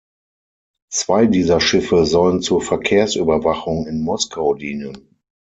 [0.91, 5.15] Zwei dieser Schiffe sollen zur Verkehrsüberwachung in Moskau dienen.